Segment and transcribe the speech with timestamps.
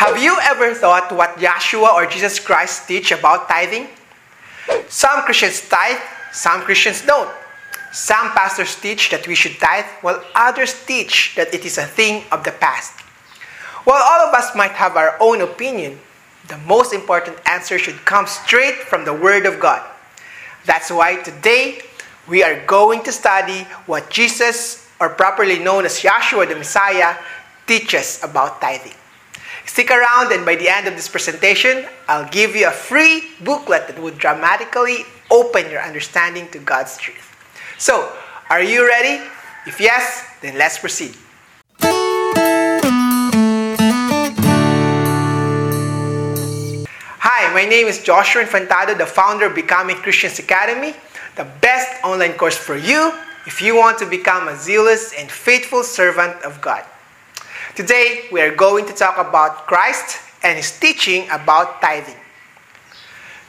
[0.00, 3.86] Have you ever thought what Joshua or Jesus Christ teach about tithing?
[4.88, 6.00] Some Christians tithe,
[6.32, 7.28] some Christians don't.
[7.92, 12.24] Some pastors teach that we should tithe, while others teach that it is a thing
[12.32, 12.98] of the past.
[13.84, 16.00] While all of us might have our own opinion,
[16.48, 19.84] the most important answer should come straight from the Word of God.
[20.64, 21.82] That's why today
[22.26, 27.16] we are going to study what Jesus, or properly known as Yahshua the Messiah,
[27.66, 28.96] teaches about tithing.
[29.70, 33.86] Stick around, and by the end of this presentation, I'll give you a free booklet
[33.86, 37.30] that would dramatically open your understanding to God's truth.
[37.78, 38.12] So,
[38.50, 39.22] are you ready?
[39.68, 41.14] If yes, then let's proceed.
[47.22, 50.94] Hi, my name is Joshua Infantado, the founder of Becoming Christians Academy,
[51.36, 53.12] the best online course for you
[53.46, 56.84] if you want to become a zealous and faithful servant of God.
[57.76, 62.16] Today, we are going to talk about Christ and his teaching about tithing.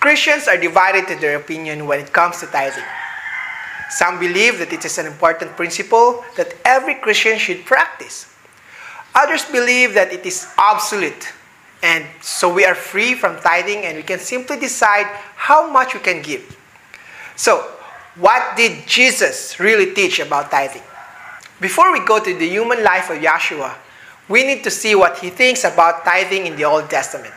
[0.00, 2.84] Christians are divided in their opinion when it comes to tithing.
[3.90, 8.32] Some believe that it is an important principle that every Christian should practice.
[9.14, 11.32] Others believe that it is obsolete,
[11.82, 16.00] and so we are free from tithing and we can simply decide how much we
[16.00, 16.56] can give.
[17.36, 17.70] So,
[18.16, 20.82] what did Jesus really teach about tithing?
[21.60, 23.74] Before we go to the human life of Yahshua,
[24.28, 27.32] we need to see what he thinks about tithing in the Old Testament.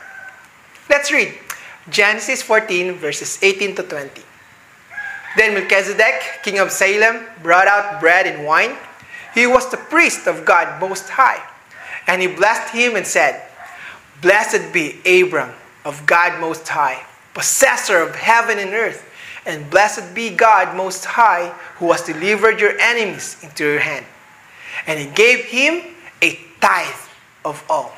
[0.89, 1.37] Let's read
[1.89, 4.23] Genesis 14, verses 18 to 20.
[5.37, 8.75] Then Melchizedek, king of Salem, brought out bread and wine.
[9.33, 11.41] He was the priest of God Most High.
[12.07, 13.43] And he blessed him and said,
[14.21, 15.53] Blessed be Abram
[15.85, 19.05] of God Most High, possessor of heaven and earth.
[19.45, 24.05] And blessed be God Most High, who has delivered your enemies into your hand.
[24.87, 25.83] And he gave him
[26.61, 27.01] tithe
[27.45, 27.93] of all.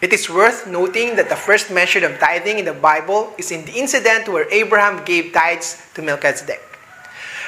[0.00, 3.64] It is worth noting that the first mention of tithing in the Bible is in
[3.64, 6.62] the incident where Abraham gave tithes to Melchizedek.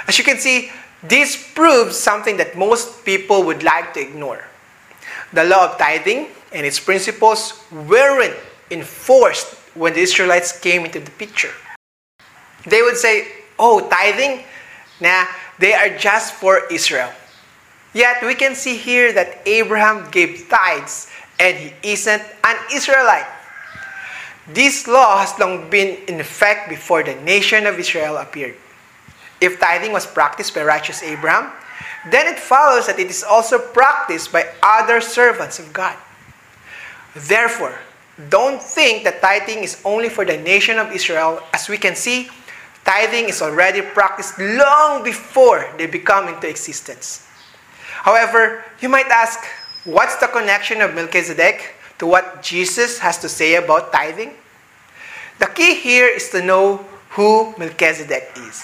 [0.09, 0.73] As you can see,
[1.03, 4.45] this proves something that most people would like to ignore.
[5.33, 8.37] The law of tithing and its principles weren't
[8.71, 11.53] enforced when the Israelites came into the picture.
[12.67, 13.29] They would say,
[13.59, 14.45] oh, tithing?
[15.01, 15.27] Nah,
[15.59, 17.11] they are just for Israel.
[17.93, 23.27] Yet we can see here that Abraham gave tithes and he isn't an Israelite.
[24.47, 28.57] This law has long been in effect before the nation of Israel appeared.
[29.41, 31.51] If tithing was practiced by righteous Abraham,
[32.11, 35.97] then it follows that it is also practiced by other servants of God.
[37.15, 37.79] Therefore,
[38.29, 41.43] don't think that tithing is only for the nation of Israel.
[41.55, 42.29] As we can see,
[42.85, 47.27] tithing is already practiced long before they become into existence.
[48.01, 49.45] However, you might ask,
[49.85, 54.33] what's the connection of Melchizedek to what Jesus has to say about tithing?
[55.39, 58.63] The key here is to know who Melchizedek is.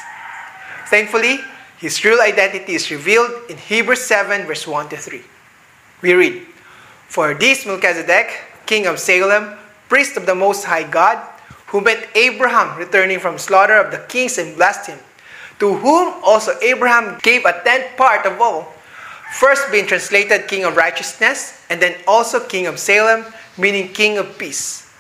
[0.88, 1.40] Thankfully,
[1.76, 5.20] his real identity is revealed in Hebrews 7, verse 1 to 3.
[6.00, 6.46] We read,
[7.08, 8.32] For this Melchizedek,
[8.64, 9.58] king of Salem,
[9.90, 11.18] priest of the Most High God,
[11.66, 14.98] who met Abraham returning from slaughter of the kings and blessed him,
[15.58, 18.72] to whom also Abraham gave a tenth part of all,
[19.32, 23.24] first being translated king of righteousness, and then also king of Salem,
[23.58, 24.90] meaning king of peace.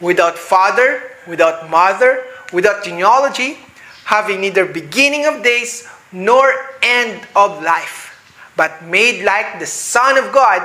[0.00, 3.58] Without father, without mother, without genealogy,
[4.04, 6.52] having neither beginning of days nor
[6.82, 8.12] end of life,
[8.56, 10.60] but made like the Son of God,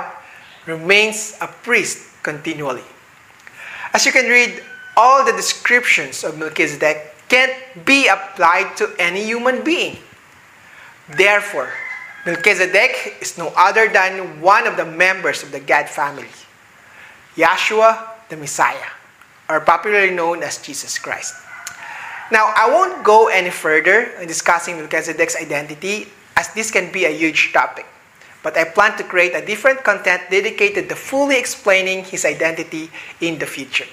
[0.66, 2.84] remains a priest continually.
[3.94, 4.62] As you can read,
[4.98, 7.54] all the descriptions of Melchizedek can't
[7.86, 9.98] be applied to any human being.
[11.08, 11.72] Therefore,
[12.28, 16.28] Melchizedek is no other than one of the members of the God family,
[17.38, 18.92] Yahshua the Messiah,
[19.48, 21.34] or popularly known as Jesus Christ.
[22.30, 27.16] Now, I won't go any further in discussing Melchizedek's identity as this can be a
[27.16, 27.86] huge topic.
[28.44, 33.40] But I plan to create a different content dedicated to fully explaining his identity in
[33.40, 33.88] the future.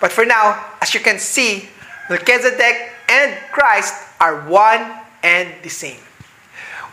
[0.00, 1.68] But for now, as you can see,
[2.08, 4.86] Melchizedek and Christ are one
[5.24, 5.98] and the same.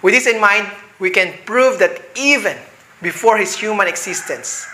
[0.05, 0.69] With this in mind,
[0.99, 2.55] we can prove that even
[3.01, 4.67] before his human existence,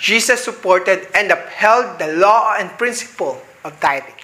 [0.00, 4.18] Jesus supported and upheld the law and principle of tithing.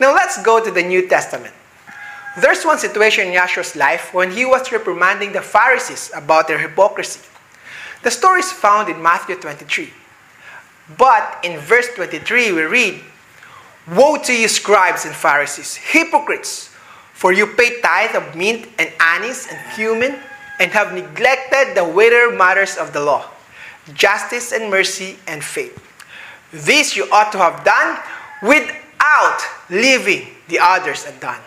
[0.00, 1.52] Now let's go to the New Testament.
[2.40, 7.20] There's one situation in Yahshua's life when he was reprimanding the Pharisees about their hypocrisy.
[8.02, 9.92] The story is found in Matthew 23.
[10.96, 13.04] But in verse 23, we read,
[13.88, 16.68] Woe to you, scribes and Pharisees, hypocrites!
[17.12, 20.16] For you pay tithe of mint and anise and cumin,
[20.58, 23.28] and have neglected the weightier matters of the law
[23.94, 25.74] justice and mercy and faith.
[26.52, 27.98] This you ought to have done
[28.42, 31.40] without leaving the others undone.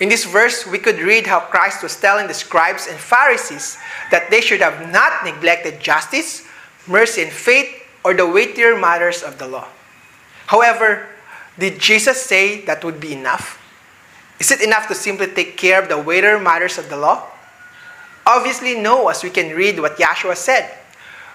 [0.00, 3.78] In this verse, we could read how Christ was telling the scribes and Pharisees
[4.10, 6.46] that they should have not neglected justice,
[6.86, 7.68] mercy, and faith,
[8.04, 9.68] or the weightier matters of the law.
[10.46, 11.06] However,
[11.58, 13.62] did Jesus say that would be enough?
[14.38, 17.24] Is it enough to simply take care of the weightier matters of the law?
[18.26, 20.70] Obviously, no, as we can read what Yahshua said.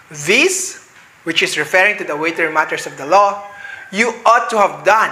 [0.09, 0.89] This,
[1.23, 3.47] which is referring to the weightier matters of the law,
[3.91, 5.11] you ought to have done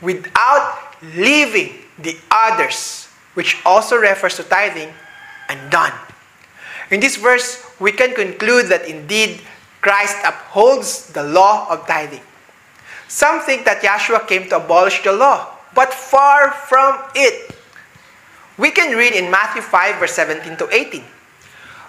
[0.00, 4.92] without leaving the others, which also refers to tithing,
[5.48, 5.92] undone.
[6.90, 9.40] In this verse, we can conclude that indeed
[9.80, 12.22] Christ upholds the law of tithing.
[13.12, 17.54] Some think that Yahshua came to abolish the law, but far from it.
[18.56, 21.04] We can read in Matthew 5, verse 17 to 18.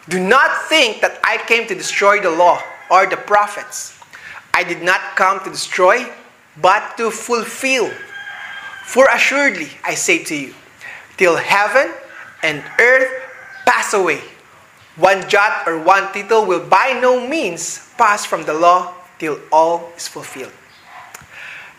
[0.09, 2.59] Do not think that I came to destroy the law
[2.91, 3.97] or the prophets.
[4.53, 6.11] I did not come to destroy,
[6.61, 7.89] but to fulfill.
[8.83, 10.53] For assuredly, I say to you,
[11.15, 11.95] till heaven
[12.43, 13.07] and earth
[13.65, 14.19] pass away,
[14.97, 19.87] one jot or one tittle will by no means pass from the law till all
[19.95, 20.51] is fulfilled.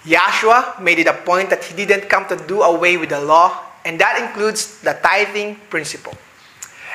[0.05, 3.61] Yahshua made it a point that he didn't come to do away with the law,
[3.85, 6.15] and that includes the tithing principle.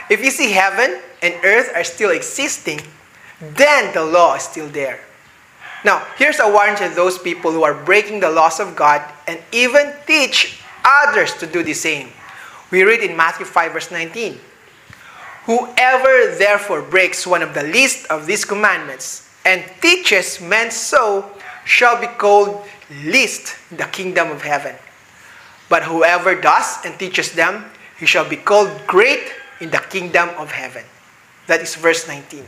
[0.10, 2.82] If you see heaven and earth are still existing,
[3.42, 5.00] then the law is still there.
[5.84, 9.40] Now, here's a warning to those people who are breaking the laws of God and
[9.52, 12.10] even teach others to do the same.
[12.70, 14.40] We read in Matthew 5, verse 19
[15.46, 21.32] Whoever therefore breaks one of the least of these commandments and teaches men so
[21.66, 24.76] shall be called least in the kingdom of heaven.
[25.70, 27.66] But whoever does and teaches them,
[28.00, 29.32] he shall be called great
[29.62, 30.84] in the kingdom of heaven.
[31.48, 32.44] That is verse 19.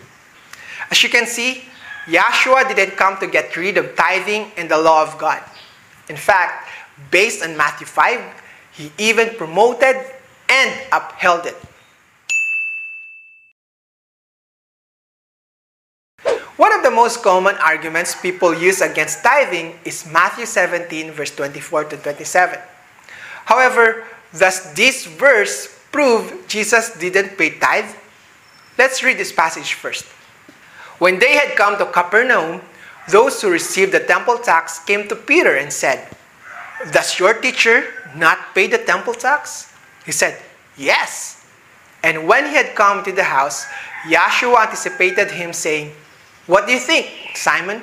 [0.89, 1.63] As you can see,
[2.05, 5.41] Yahshua didn't come to get rid of tithing and the law of God.
[6.09, 6.67] In fact,
[7.11, 8.19] based on Matthew 5,
[8.73, 9.95] he even promoted
[10.49, 11.55] and upheld it.
[16.71, 21.83] One of the most common arguments people use against tithing is Matthew 17, verse 24
[21.91, 22.57] to 27.
[23.43, 27.91] However, does this verse prove Jesus didn't pay tithe?
[28.77, 30.05] Let's read this passage first.
[30.97, 32.61] When they had come to Capernaum,
[33.09, 36.07] those who received the temple tax came to Peter and said,
[36.93, 37.83] Does your teacher
[38.15, 39.75] not pay the temple tax?
[40.05, 40.39] He said,
[40.77, 41.45] Yes.
[42.01, 43.65] And when he had come to the house,
[44.07, 45.91] Yahshua anticipated him, saying,
[46.47, 47.81] What do you think, Simon?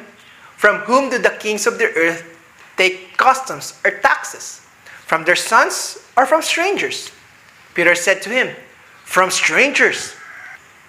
[0.57, 2.25] From whom do the kings of the earth
[2.77, 4.61] take customs or taxes?
[5.07, 7.11] From their sons or from strangers?
[7.75, 8.55] Peter said to him,
[9.05, 10.15] From strangers.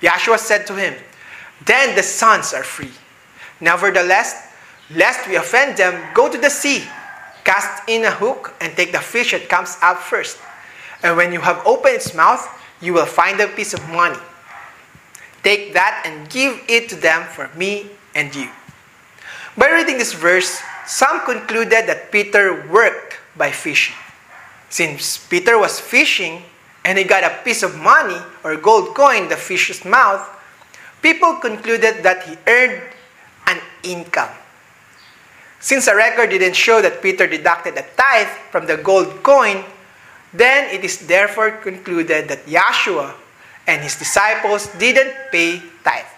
[0.01, 0.95] Yahshua said to him,
[1.65, 2.91] then the sons are free.
[3.59, 4.47] Nevertheless,
[4.91, 6.83] lest we offend them, go to the sea,
[7.43, 10.37] cast in a hook, and take the fish that comes up first.
[11.03, 12.47] And when you have opened its mouth,
[12.81, 14.19] you will find a piece of money.
[15.43, 18.49] Take that and give it to them for me and you.
[19.57, 23.95] By reading this verse, some concluded that Peter worked by fishing.
[24.69, 26.43] Since Peter was fishing
[26.85, 30.27] and he got a piece of money or gold coin in the fish's mouth,
[31.01, 32.81] people concluded that he earned
[33.47, 34.31] an income.
[35.59, 39.63] Since the record didn't show that Peter deducted a tithe from the gold coin,
[40.33, 43.13] then it is therefore concluded that Yahshua
[43.69, 46.09] and his disciples didn't pay tithe.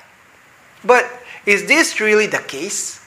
[0.88, 1.04] But
[1.46, 3.04] is this really the case?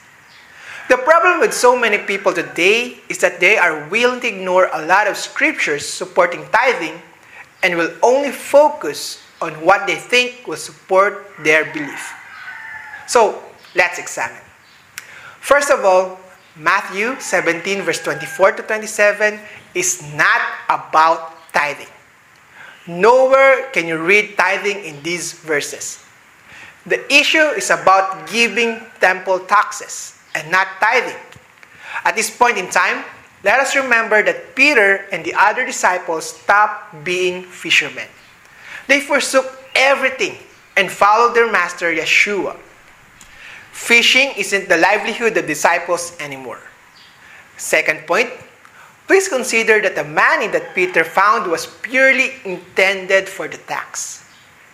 [0.87, 4.85] The problem with so many people today is that they are willing to ignore a
[4.85, 7.01] lot of scriptures supporting tithing
[7.63, 12.13] and will only focus on what they think will support their belief.
[13.07, 13.41] So,
[13.73, 14.45] let's examine.
[15.41, 16.19] First of all,
[16.55, 19.39] Matthew 17, verse 24 to 27
[19.73, 21.94] is not about tithing.
[22.87, 26.03] Nowhere can you read tithing in these verses.
[26.85, 31.17] The issue is about giving temple taxes and not tithing.
[32.03, 33.03] At this point in time,
[33.43, 38.07] let us remember that Peter and the other disciples stopped being fishermen.
[38.87, 40.37] They forsook everything
[40.77, 42.57] and followed their master Yeshua.
[43.71, 46.61] Fishing isn't the livelihood of disciples anymore.
[47.57, 48.29] Second point,
[49.07, 54.25] please consider that the money that Peter found was purely intended for the tax.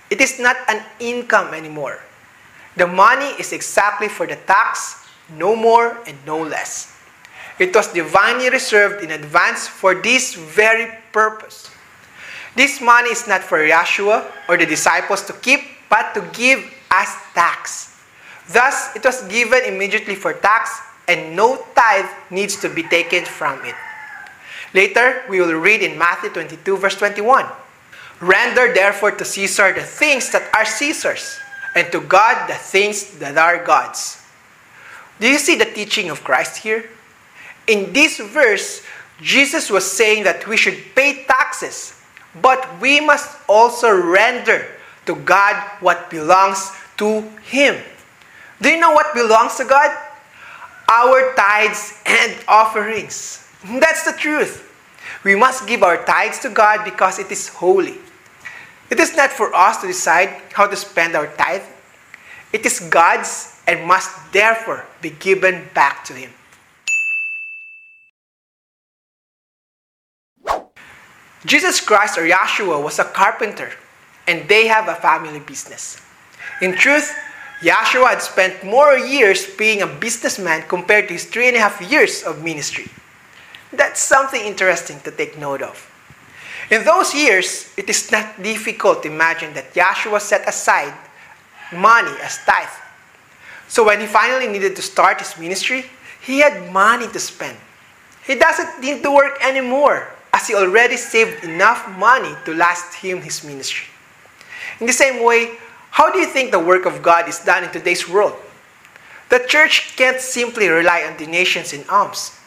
[0.09, 1.99] It is not an income anymore.
[2.75, 5.07] The money is exactly for the tax,
[5.37, 6.97] no more and no less.
[7.59, 11.69] It was divinely reserved in advance for this very purpose.
[12.55, 16.59] This money is not for Yeshua or the disciples to keep, but to give
[16.89, 17.95] as tax.
[18.51, 23.63] Thus, it was given immediately for tax, and no tithe needs to be taken from
[23.63, 23.75] it.
[24.73, 27.45] Later, we will read in Matthew 22, verse 21
[28.21, 31.39] Render therefore to Caesar the things that are Caesar's,
[31.75, 34.21] and to God the things that are God's.
[35.19, 36.89] Do you see the teaching of Christ here?
[37.67, 38.83] In this verse,
[39.21, 41.99] Jesus was saying that we should pay taxes,
[42.41, 44.67] but we must also render
[45.05, 47.75] to God what belongs to Him.
[48.61, 49.95] Do you know what belongs to God?
[50.89, 53.47] Our tithes and offerings.
[53.63, 54.67] That's the truth.
[55.23, 57.97] We must give our tithes to God because it is holy.
[58.89, 61.63] It is not for us to decide how to spend our tithe.
[62.51, 66.31] It is God's and must therefore be given back to Him.
[71.45, 73.71] Jesus Christ or Yahshua was a carpenter
[74.27, 76.01] and they have a family business.
[76.61, 77.15] In truth,
[77.61, 81.81] Yahshua had spent more years being a businessman compared to his three and a half
[81.81, 82.89] years of ministry.
[83.73, 85.87] That's something interesting to take note of.
[86.69, 90.93] In those years, it is not difficult to imagine that Yahshua set aside
[91.73, 92.67] money as tithe.
[93.67, 95.85] So when he finally needed to start his ministry,
[96.21, 97.57] he had money to spend.
[98.25, 103.21] He doesn't need to work anymore as he already saved enough money to last him
[103.21, 103.87] his ministry.
[104.79, 105.57] In the same way,
[105.91, 108.35] how do you think the work of God is done in today's world?
[109.29, 112.37] The church can't simply rely on donations and alms.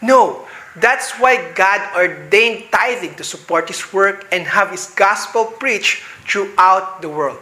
[0.00, 6.02] No, that's why God ordained tithing to support His work and have His gospel preached
[6.26, 7.40] throughout the world.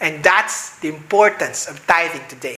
[0.00, 2.56] And that's the importance of tithing today.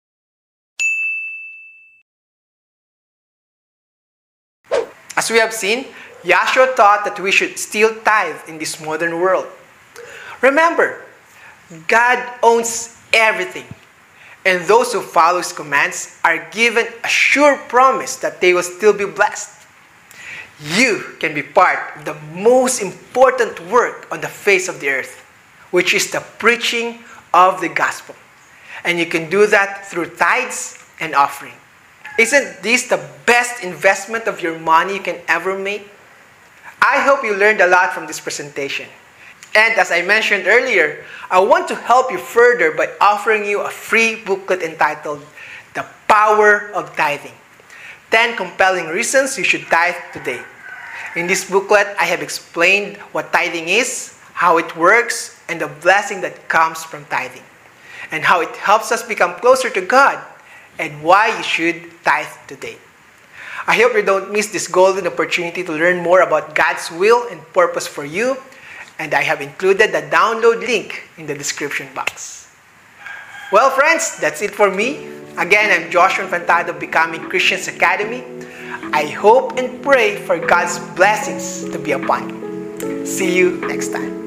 [5.18, 5.86] As we have seen,
[6.24, 9.48] Yahshua taught that we should still tithe in this modern world.
[10.42, 11.04] Remember,
[11.88, 13.66] God owns everything,
[14.46, 18.94] and those who follow His commands are given a sure promise that they will still
[18.94, 19.68] be blessed.
[20.62, 25.22] You can be part of the most important work on the face of the earth,
[25.72, 27.00] which is the preaching
[27.34, 28.16] of the gospel.
[28.84, 31.54] And you can do that through tithes and offering.
[32.20, 35.90] Isn't this the best investment of your money you can ever make?
[36.82, 38.88] I hope you learned a lot from this presentation.
[39.54, 43.70] And as I mentioned earlier, I want to help you further by offering you a
[43.70, 45.26] free booklet entitled
[45.74, 47.36] The Power of Tithing
[48.12, 50.42] 10 Compelling Reasons You Should Tithe Today.
[51.16, 56.22] In this booklet, I have explained what tithing is, how it works, and the blessing
[56.22, 57.44] that comes from tithing,
[58.12, 60.24] and how it helps us become closer to God,
[60.80, 62.78] and why you should tithe today.
[63.68, 67.42] I hope you don't miss this golden opportunity to learn more about God's will and
[67.54, 68.38] purpose for you,
[69.00, 72.50] and I have included the download link in the description box.
[73.52, 75.08] Well, friends, that's it for me.
[75.38, 78.24] Again, I'm Joshua Infantado Becoming Christians Academy.
[78.94, 83.06] I hope and pray for God's blessings to be upon you.
[83.06, 84.21] See you next time.